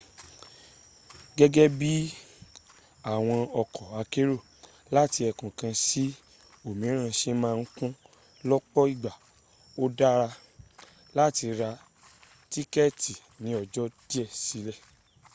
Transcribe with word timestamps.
gẹ́gẹ́ 1.37 1.73
bí 1.79 1.91
àwọn 3.13 3.39
ọkọ̀ 3.61 3.85
akérò 4.01 4.37
làti 4.95 5.19
ẹkùn 5.29 5.51
kan 5.59 5.75
sí 5.85 6.03
òmíràn 6.67 7.09
se 7.19 7.29
ma 7.41 7.49
ń 7.59 7.63
kún 7.75 7.91
lọ́pọ́ 8.49 8.83
ìgbà 8.93 9.11
ó 9.81 9.83
dárá 9.97 10.27
láti 11.17 11.45
ra 11.59 11.69
tíkẹ̀ẹ̀tì 12.51 13.13
ní 13.43 13.49
ọjọ́ 13.61 13.85
díẹ̀ 14.09 14.27
sílẹ̀ 14.43 14.77